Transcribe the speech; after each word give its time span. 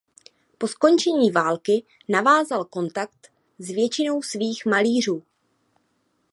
Po 0.57 0.67
skončení 0.67 1.31
války 1.31 1.83
navázal 2.09 2.65
kontakt 2.65 3.31
s 3.59 3.67
většinou 3.69 4.21
svých 4.21 4.65
malířů. 4.65 5.23